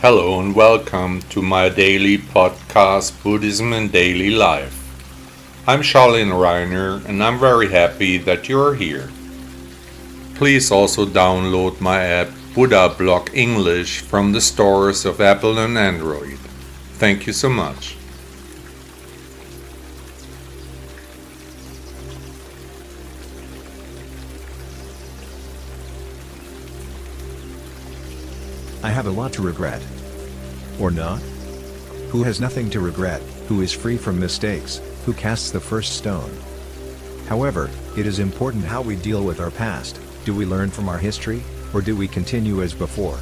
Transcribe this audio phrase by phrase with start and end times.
[0.00, 4.78] Hello and welcome to my daily podcast, Buddhism and Daily Life.
[5.66, 9.10] I'm Charlene Reiner and I'm very happy that you're here.
[10.36, 16.38] Please also download my app Buddha Blog English from the stores of Apple and Android.
[16.94, 17.97] Thank you so much.
[28.80, 29.82] I have a lot to regret.
[30.78, 31.18] Or not?
[32.10, 36.30] Who has nothing to regret, who is free from mistakes, who casts the first stone?
[37.26, 40.96] However, it is important how we deal with our past, do we learn from our
[40.96, 41.42] history,
[41.74, 43.18] or do we continue as before?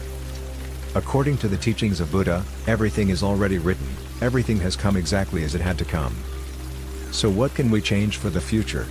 [0.95, 3.89] According to the teachings of Buddha, everything is already written,
[4.21, 6.15] everything has come exactly as it had to come.
[7.13, 8.87] So what can we change for the future?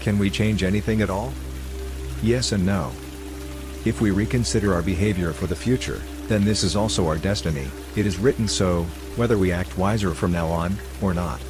[0.00, 1.32] Can we change anything at all?
[2.22, 2.92] Yes and no.
[3.86, 8.04] If we reconsider our behavior for the future, then this is also our destiny, it
[8.04, 8.84] is written so,
[9.16, 11.40] whether we act wiser from now on, or not.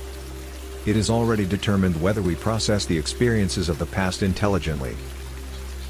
[0.87, 4.97] It is already determined whether we process the experiences of the past intelligently.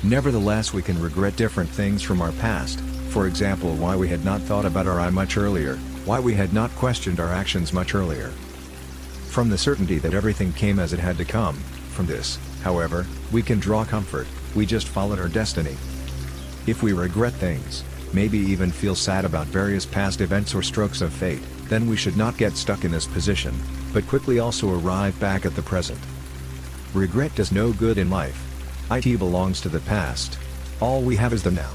[0.03, 2.81] Nevertheless we can regret different things from our past,
[3.11, 6.55] for example why we had not thought about our I much earlier, why we had
[6.55, 8.29] not questioned our actions much earlier.
[9.29, 11.57] From the certainty that everything came as it had to come,
[11.91, 15.77] from this, however, we can draw comfort, we just followed our destiny.
[16.67, 21.13] If we regret things, maybe even feel sad about various past events or strokes of
[21.13, 23.55] fate, then we should not get stuck in this position,
[23.93, 25.99] but quickly also arrive back at the present.
[26.93, 28.47] Regret does no good in life.
[28.91, 30.39] IT belongs to the past.
[30.81, 31.71] All we have is the now.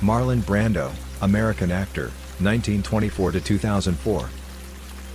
[0.00, 4.28] Marlon Brando, American actor, 1924 to 2004.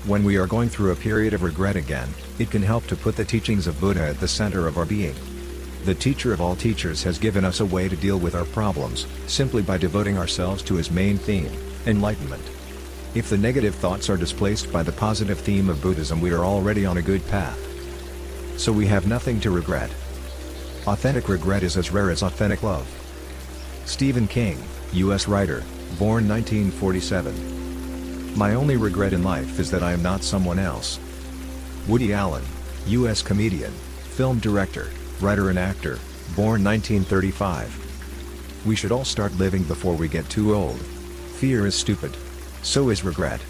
[0.06, 3.16] When we are going through a period of regret again, it can help to put
[3.16, 5.16] the teachings of Buddha at the center of our being.
[5.86, 9.06] The teacher of all teachers has given us a way to deal with our problems,
[9.28, 11.52] simply by devoting ourselves to his main theme,
[11.86, 12.42] enlightenment.
[13.14, 16.88] If the negative thoughts are displaced by the positive theme of Buddhism we are already
[16.88, 17.60] on a good path.
[18.58, 19.92] So we have nothing to regret.
[20.88, 22.88] Authentic regret is as rare as authentic love.
[23.86, 24.58] Stephen King,
[24.94, 25.28] U.S.
[25.28, 25.64] writer,
[26.00, 28.36] born 1947.
[28.36, 31.00] My only regret in life is that I am not someone else.
[31.88, 32.44] Woody Allen,
[32.88, 33.22] U.S.
[33.22, 33.72] comedian,
[34.16, 34.90] film director,
[35.22, 36.00] writer and actor,
[36.36, 38.66] born 1935.
[38.66, 40.80] We should all start living before we get too old.
[41.40, 42.18] Fear is stupid.
[42.64, 43.42] So is regret.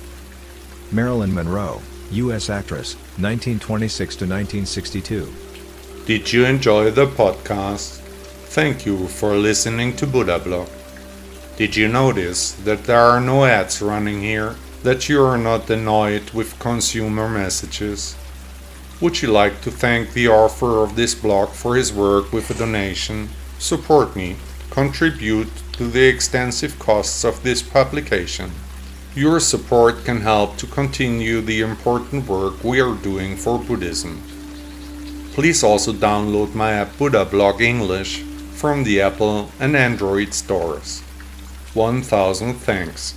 [0.92, 1.82] Marilyn Monroe,
[2.12, 2.50] U.S.
[2.50, 5.34] actress, 1926 to 1962.
[6.06, 8.00] Did you enjoy the podcast?
[8.50, 10.70] Thank you for listening to Buddha Blog.
[11.58, 14.56] Did you notice that there are no ads running here?
[14.84, 18.16] That you are not annoyed with consumer messages?
[19.02, 22.54] Would you like to thank the author of this blog for his work with a
[22.54, 23.28] donation?
[23.60, 24.38] Support me,
[24.70, 28.52] contribute to the extensive costs of this publication.
[29.14, 34.22] Your support can help to continue the important work we are doing for Buddhism.
[35.34, 38.22] Please also download my app Buddha Blog English
[38.54, 41.02] from the Apple and Android stores.
[41.74, 43.14] 1000 thanks.